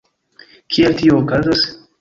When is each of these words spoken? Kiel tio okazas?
Kiel 0.75 0.97
tio 1.03 1.21
okazas? 1.21 1.71